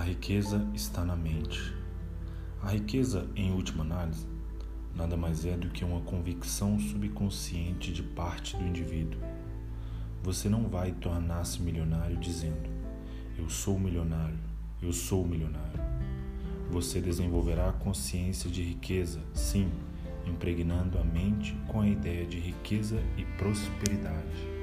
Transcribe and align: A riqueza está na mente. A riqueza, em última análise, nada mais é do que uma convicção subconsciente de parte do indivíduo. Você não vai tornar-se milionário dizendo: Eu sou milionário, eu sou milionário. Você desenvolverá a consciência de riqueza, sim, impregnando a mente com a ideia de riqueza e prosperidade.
A 0.00 0.02
riqueza 0.02 0.66
está 0.72 1.04
na 1.04 1.14
mente. 1.14 1.74
A 2.62 2.70
riqueza, 2.70 3.28
em 3.36 3.52
última 3.52 3.84
análise, 3.84 4.26
nada 4.96 5.14
mais 5.14 5.44
é 5.44 5.58
do 5.58 5.68
que 5.68 5.84
uma 5.84 6.00
convicção 6.00 6.80
subconsciente 6.80 7.92
de 7.92 8.02
parte 8.02 8.56
do 8.56 8.64
indivíduo. 8.64 9.20
Você 10.22 10.48
não 10.48 10.68
vai 10.68 10.92
tornar-se 10.92 11.60
milionário 11.60 12.16
dizendo: 12.16 12.70
Eu 13.38 13.50
sou 13.50 13.78
milionário, 13.78 14.38
eu 14.80 14.90
sou 14.90 15.26
milionário. 15.26 15.78
Você 16.70 16.98
desenvolverá 16.98 17.68
a 17.68 17.74
consciência 17.74 18.48
de 18.48 18.62
riqueza, 18.62 19.20
sim, 19.34 19.70
impregnando 20.26 20.98
a 20.98 21.04
mente 21.04 21.54
com 21.68 21.82
a 21.82 21.86
ideia 21.86 22.24
de 22.24 22.38
riqueza 22.38 22.98
e 23.18 23.24
prosperidade. 23.36 24.59